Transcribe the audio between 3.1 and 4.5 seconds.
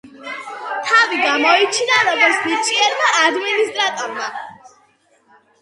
ადმინისტრატორმა.